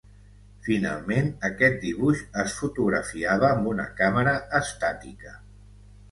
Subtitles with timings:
[0.67, 5.35] Finalment, aquest dibuix es fotografiava amb una càmera estàtica.